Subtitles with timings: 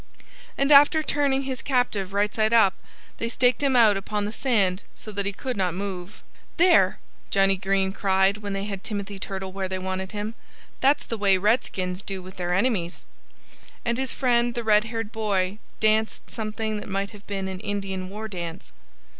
[0.57, 2.73] And after turning their captive right side up
[3.19, 6.23] they staked him out upon the sand so that he could not move.
[6.57, 6.97] "There!"
[7.29, 10.33] Johnnie Green cried when they had Timothy Turtle where they wanted him.
[10.79, 13.05] "That's the way the Redskins do with their enemies."
[13.85, 18.09] And his friend the red haired boy danced something that might have been an Indian
[18.09, 18.71] war dance.